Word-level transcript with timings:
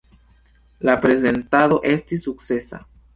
La 0.89 0.95
prezentado 1.03 1.77
estis 1.91 2.25
sukcesa. 2.29 2.81